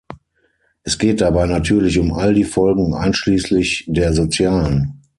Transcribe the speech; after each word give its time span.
Es 0.81 0.97
geht 0.97 1.21
dabei 1.21 1.45
natürlich 1.45 1.99
um 1.99 2.11
all 2.13 2.33
die 2.33 2.43
Folgen, 2.43 2.95
einschließlich 2.95 3.83
der 3.87 4.13
sozialen. 4.13 5.03